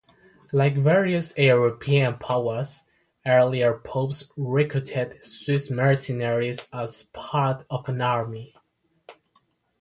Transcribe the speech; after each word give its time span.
Like 0.51 0.73
various 0.75 1.31
European 1.37 2.17
powers, 2.17 2.85
earlier 3.23 3.77
Popes 3.83 4.23
recruited 4.35 5.23
Swiss 5.23 5.69
mercenaries 5.69 6.67
as 6.73 7.03
part 7.13 7.63
of 7.69 7.87
an 7.87 8.01
army. 8.01 8.55